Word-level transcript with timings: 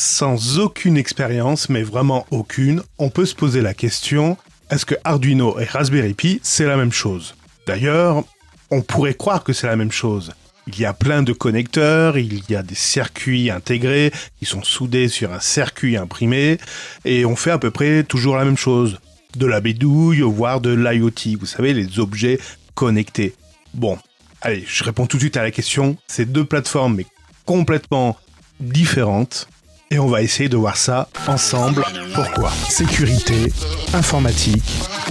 Sans 0.00 0.60
aucune 0.60 0.96
expérience, 0.96 1.68
mais 1.68 1.82
vraiment 1.82 2.24
aucune, 2.30 2.84
on 2.98 3.10
peut 3.10 3.26
se 3.26 3.34
poser 3.34 3.60
la 3.62 3.74
question, 3.74 4.36
est-ce 4.70 4.86
que 4.86 4.94
Arduino 5.02 5.58
et 5.58 5.64
Raspberry 5.64 6.14
Pi, 6.14 6.38
c'est 6.44 6.66
la 6.66 6.76
même 6.76 6.92
chose? 6.92 7.34
D'ailleurs, 7.66 8.22
on 8.70 8.80
pourrait 8.80 9.14
croire 9.14 9.42
que 9.42 9.52
c'est 9.52 9.66
la 9.66 9.74
même 9.74 9.90
chose. 9.90 10.30
Il 10.68 10.78
y 10.78 10.84
a 10.84 10.92
plein 10.92 11.24
de 11.24 11.32
connecteurs, 11.32 12.16
il 12.16 12.44
y 12.48 12.54
a 12.54 12.62
des 12.62 12.76
circuits 12.76 13.50
intégrés 13.50 14.12
qui 14.38 14.44
sont 14.44 14.62
soudés 14.62 15.08
sur 15.08 15.32
un 15.32 15.40
circuit 15.40 15.96
imprimé, 15.96 16.58
et 17.04 17.24
on 17.24 17.34
fait 17.34 17.50
à 17.50 17.58
peu 17.58 17.72
près 17.72 18.04
toujours 18.04 18.36
la 18.36 18.44
même 18.44 18.56
chose. 18.56 19.00
De 19.34 19.46
la 19.46 19.60
bédouille, 19.60 20.20
voire 20.20 20.60
de 20.60 20.70
l'IoT, 20.70 21.36
vous 21.40 21.46
savez, 21.46 21.74
les 21.74 21.98
objets 21.98 22.38
connectés. 22.76 23.34
Bon, 23.74 23.98
allez, 24.42 24.64
je 24.64 24.84
réponds 24.84 25.06
tout 25.06 25.16
de 25.16 25.22
suite 25.22 25.36
à 25.36 25.42
la 25.42 25.50
question. 25.50 25.96
Ces 26.06 26.24
deux 26.24 26.44
plateformes, 26.44 26.94
mais 26.94 27.06
complètement 27.44 28.16
différentes, 28.60 29.48
et 29.90 29.98
on 29.98 30.06
va 30.06 30.22
essayer 30.22 30.48
de 30.48 30.56
voir 30.56 30.76
ça 30.76 31.08
ensemble. 31.26 31.84
Pourquoi 32.14 32.50
Sécurité, 32.68 33.52
informatique, 33.94 34.64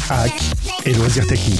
hack 0.09 0.33
et 0.85 0.93
loisirs 0.93 1.27
techniques. 1.27 1.59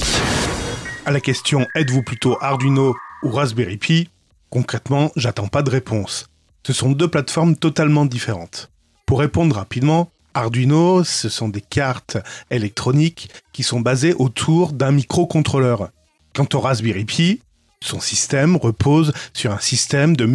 À 1.06 1.10
la 1.10 1.20
question 1.20 1.66
êtes-vous 1.74 2.02
plutôt 2.02 2.36
Arduino 2.40 2.94
ou 3.22 3.30
Raspberry 3.30 3.76
Pi? 3.76 4.08
Concrètement, 4.50 5.10
j'attends 5.16 5.48
pas 5.48 5.62
de 5.62 5.70
réponse. 5.70 6.28
Ce 6.66 6.72
sont 6.72 6.92
deux 6.92 7.08
plateformes 7.08 7.56
totalement 7.56 8.06
différentes. 8.06 8.70
Pour 9.06 9.20
répondre 9.20 9.56
rapidement, 9.56 10.10
Arduino, 10.34 11.02
ce 11.02 11.28
sont 11.28 11.48
des 11.48 11.60
cartes 11.60 12.18
électroniques 12.50 13.30
qui 13.52 13.62
sont 13.62 13.80
basées 13.80 14.14
autour 14.14 14.72
d'un 14.72 14.92
microcontrôleur. 14.92 15.90
Quant 16.34 16.46
au 16.54 16.60
Raspberry 16.60 17.04
Pi, 17.04 17.40
son 17.80 18.00
système 18.00 18.56
repose 18.56 19.12
sur 19.32 19.52
un 19.52 19.58
système 19.58 20.16
de 20.16 20.26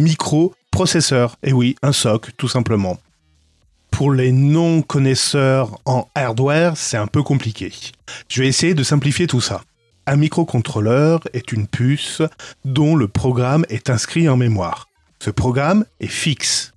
microprocesseurs. 0.74 1.36
Et 1.44 1.52
oui, 1.52 1.76
un 1.82 1.92
SOC, 1.92 2.30
tout 2.36 2.48
simplement. 2.48 2.98
Pour 3.92 4.10
les 4.10 4.32
non-connaisseurs 4.32 5.78
en 5.84 6.08
hardware, 6.16 6.76
c'est 6.76 6.96
un 6.96 7.06
peu 7.06 7.22
compliqué. 7.22 7.72
Je 8.28 8.42
vais 8.42 8.48
essayer 8.48 8.74
de 8.74 8.82
simplifier 8.82 9.28
tout 9.28 9.40
ça. 9.40 9.62
Un 10.08 10.16
microcontrôleur 10.16 11.20
est 11.32 11.52
une 11.52 11.68
puce 11.68 12.22
dont 12.64 12.96
le 12.96 13.06
programme 13.06 13.64
est 13.68 13.88
inscrit 13.88 14.28
en 14.28 14.36
mémoire. 14.36 14.88
Ce 15.20 15.30
programme 15.30 15.84
est 16.00 16.08
fixe. 16.08 16.72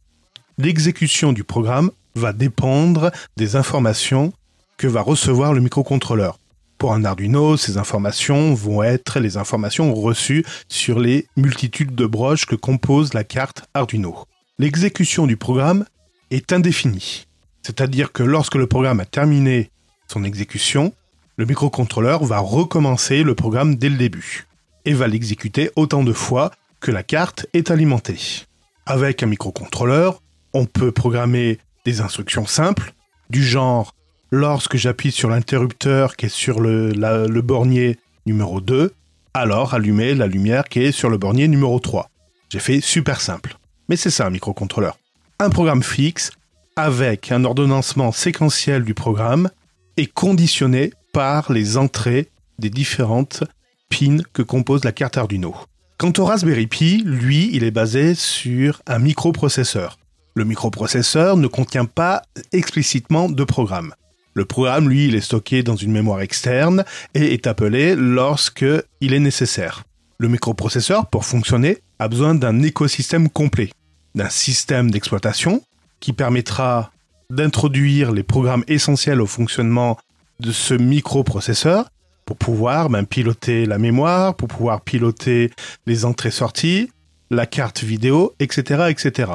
L'exécution 0.60 1.34
du 1.34 1.44
programme 1.44 1.90
va 2.14 2.34
dépendre 2.34 3.10
des 3.36 3.56
informations 3.56 4.32
que 4.78 4.86
va 4.86 5.02
recevoir 5.02 5.54
le 5.54 5.62
microcontrôleur. 5.62 6.38
Pour 6.78 6.94
un 6.94 7.06
Arduino, 7.06 7.58
ces 7.58 7.78
informations 7.78 8.54
vont 8.54 8.84
être 8.84 9.20
les 9.20 9.38
informations 9.38 9.96
reçues 9.96 10.46
sur 10.70 11.00
les 11.00 11.28
multitudes 11.36 11.96
de 11.96 12.06
broches 12.06 12.46
que 12.46 12.56
compose 12.56 13.16
la 13.16 13.24
carte 13.24 13.64
Arduino. 13.74 14.26
L'exécution 14.60 15.26
du 15.26 15.38
programme 15.38 15.86
est 16.30 16.54
indéfinie. 16.54 17.26
C'est-à-dire 17.64 18.12
que 18.12 18.22
lorsque 18.22 18.56
le 18.56 18.68
programme 18.68 19.00
a 19.00 19.06
terminé 19.06 19.72
son 20.08 20.24
exécution, 20.24 20.94
le 21.36 21.46
microcontrôleur 21.46 22.24
va 22.26 22.40
recommencer 22.40 23.24
le 23.24 23.34
programme 23.34 23.76
dès 23.76 23.90
le 23.90 23.98
début 23.98 24.46
et 24.86 24.94
va 24.94 25.08
l'exécuter 25.08 25.72
autant 25.76 26.04
de 26.04 26.14
fois 26.14 26.52
que 26.80 26.92
la 26.92 27.02
carte 27.02 27.48
est 27.54 27.72
alimentée. 27.72 28.46
Avec 28.86 29.24
un 29.24 29.28
microcontrôleur, 29.28 30.22
on 30.54 30.66
peut 30.66 30.92
programmer 30.92 31.58
des 31.86 32.02
instructions 32.02 32.46
simples, 32.46 32.94
du 33.32 33.44
genre 33.44 33.96
lorsque 34.32 34.78
j'appuie 34.78 35.12
sur 35.12 35.30
l'interrupteur 35.30 36.16
qui 36.16 36.28
est 36.28 36.30
sur 36.30 36.60
le, 36.60 37.42
bornier 37.42 37.98
numéro 38.26 38.62
2, 38.62 38.94
alors 39.34 39.74
allumer 39.74 40.16
la 40.16 40.28
lumière 40.28 40.66
qui 40.66 40.80
est 40.80 40.92
sur 40.92 41.10
le 41.10 41.18
bornier 41.18 41.48
numéro 41.48 41.80
3. 41.80 42.10
J'ai 42.50 42.60
fait 42.60 42.82
super 42.82 43.22
simple. 43.22 43.58
Mais 43.90 43.96
c'est 43.96 44.10
ça 44.10 44.26
un 44.26 44.30
microcontrôleur. 44.30 44.98
Un 45.40 45.50
programme 45.50 45.84
fixe 45.84 46.32
avec 46.76 47.32
un 47.32 47.44
ordonnancement 47.44 48.12
séquentiel 48.12 48.84
du 48.84 48.94
programme 48.94 49.50
est 49.98 50.12
conditionné 50.12 50.92
par 51.14 51.52
les 51.52 51.78
entrées 51.78 52.30
des 52.60 52.70
différentes 52.70 53.44
pins 53.90 54.18
que 54.34 54.42
compose 54.42 54.84
la 54.84 54.92
carte 54.92 55.18
Arduino. 55.18 55.56
Quant 55.98 56.14
au 56.18 56.26
Raspberry 56.26 56.68
Pi, 56.68 57.02
lui, 57.06 57.50
il 57.54 57.64
est 57.64 57.72
basé 57.72 58.14
sur 58.14 58.82
un 58.86 59.00
microprocesseur. 59.00 59.98
Le 60.36 60.46
microprocesseur 60.46 61.38
ne 61.38 61.48
contient 61.48 61.86
pas 61.86 62.22
explicitement 62.52 63.30
de 63.30 63.44
programme. 63.44 63.94
Le 64.38 64.46
programme, 64.46 64.88
lui, 64.88 65.08
il 65.08 65.16
est 65.16 65.22
stocké 65.22 65.64
dans 65.64 65.76
une 65.76 65.92
mémoire 65.92 66.22
externe 66.22 66.86
et 67.16 67.34
est 67.34 67.48
appelé 67.48 67.96
lorsque 67.96 68.64
il 69.02 69.14
est 69.16 69.20
nécessaire. 69.20 69.86
Le 70.20 70.28
microprocesseur, 70.28 71.10
pour 71.10 71.26
fonctionner, 71.26 71.80
a 71.98 72.08
besoin 72.08 72.36
d'un 72.36 72.62
écosystème 72.62 73.30
complet, 73.30 73.72
d'un 74.14 74.30
système 74.30 74.92
d'exploitation 74.92 75.64
qui 76.00 76.14
permettra 76.14 76.92
d'introduire 77.32 78.12
les 78.12 78.22
programmes 78.22 78.64
essentiels 78.68 79.22
au 79.22 79.26
fonctionnement 79.26 79.98
de 80.40 80.52
ce 80.52 80.76
microprocesseur 80.76 81.90
pour 82.24 82.38
pouvoir 82.38 82.92
ben, 82.92 83.08
piloter 83.08 83.66
la 83.66 83.80
mémoire, 83.80 84.36
pour 84.36 84.50
pouvoir 84.50 84.82
piloter 84.82 85.50
les 85.88 86.06
entrées-sorties, 86.06 86.92
la 87.32 87.48
carte 87.48 87.84
vidéo, 87.84 88.36
etc., 88.38 88.84
etc. 88.92 89.32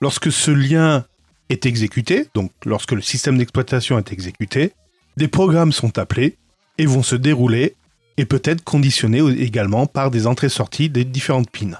Lorsque 0.00 0.30
ce 0.30 0.52
lien 0.52 1.04
est 1.50 1.66
exécuté, 1.66 2.26
donc 2.34 2.50
lorsque 2.64 2.92
le 2.92 3.02
système 3.02 3.38
d'exploitation 3.38 3.98
est 3.98 4.12
exécuté, 4.12 4.72
des 5.16 5.28
programmes 5.28 5.72
sont 5.72 5.98
appelés 5.98 6.36
et 6.78 6.86
vont 6.86 7.02
se 7.02 7.16
dérouler 7.16 7.74
et 8.16 8.24
peut 8.24 8.42
être 8.44 8.62
conditionnés 8.64 9.20
également 9.40 9.86
par 9.86 10.10
des 10.10 10.26
entrées-sorties 10.26 10.90
des 10.90 11.04
différentes 11.04 11.50
pins. 11.50 11.78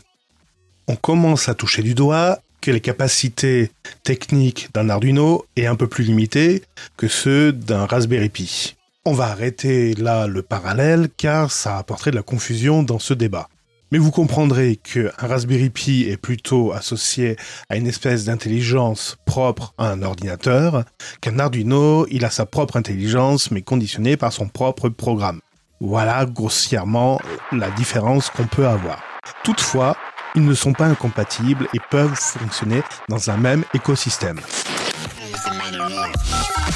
On 0.89 0.97
commence 0.97 1.49
à 1.49 1.55
toucher 1.55 1.83
du 1.83 1.95
doigt 1.95 2.39
que 2.61 2.71
les 2.71 2.81
capacités 2.81 3.71
techniques 4.05 4.69
d'un 4.75 4.89
Arduino 4.89 5.45
est 5.57 5.67
un 5.67 5.77
peu 5.77 5.87
plus 5.87 6.05
limitées 6.05 6.63
que 6.97 7.09
ceux 7.09 7.53
d'un 7.53 7.87
Raspberry 7.87 8.29
Pi. 8.29 8.77
On 9.05 9.13
va 9.13 9.27
arrêter 9.27 9.95
là 9.95 10.27
le 10.27 10.43
parallèle 10.43 11.09
car 11.17 11.53
ça 11.53 11.77
apporterait 11.77 12.11
de 12.11 12.17
la 12.17 12.23
confusion 12.23 12.83
dans 12.83 12.99
ce 12.99 13.13
débat. 13.13 13.49
Mais 13.93 13.99
vous 13.99 14.11
comprendrez 14.11 14.77
qu'un 14.77 15.11
Raspberry 15.19 15.71
Pi 15.71 16.07
est 16.09 16.17
plutôt 16.17 16.73
associé 16.73 17.37
à 17.69 17.77
une 17.77 17.87
espèce 17.87 18.25
d'intelligence 18.25 19.17
propre 19.25 19.75
à 19.79 19.91
un 19.91 20.03
ordinateur, 20.03 20.85
qu'un 21.21 21.39
Arduino, 21.39 22.07
il 22.11 22.25
a 22.25 22.31
sa 22.31 22.47
propre 22.47 22.77
intelligence 22.77 23.51
mais 23.51 23.63
conditionnée 23.63 24.17
par 24.17 24.33
son 24.33 24.49
propre 24.49 24.89
programme. 24.89 25.41
Voilà 25.81 26.25
grossièrement 26.27 27.21
la 27.53 27.71
différence 27.71 28.31
qu'on 28.31 28.47
peut 28.47 28.67
avoir. 28.67 29.03
Toutefois, 29.43 29.97
ils 30.35 30.45
ne 30.45 30.55
sont 30.55 30.73
pas 30.73 30.87
incompatibles 30.87 31.69
et 31.75 31.79
peuvent 31.91 32.15
fonctionner 32.15 32.83
dans 33.09 33.31
un 33.31 33.37
même 33.37 33.65
écosystème. 33.75 34.41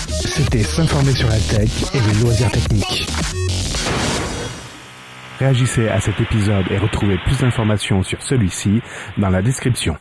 C'était 0.09 0.63
s'informer 0.63 1.13
sur 1.13 1.29
la 1.29 1.39
tech 1.39 1.71
et 1.95 2.01
les 2.01 2.21
loisirs 2.21 2.51
techniques. 2.53 3.09
Réagissez 5.38 5.88
à 5.88 6.00
cet 6.00 6.21
épisode 6.21 6.65
et 6.71 6.78
retrouvez 6.78 7.16
plus 7.19 7.38
d'informations 7.38 8.03
sur 8.03 8.21
celui-ci 8.22 8.82
dans 9.19 9.31
la 9.31 9.41
description. 9.41 9.97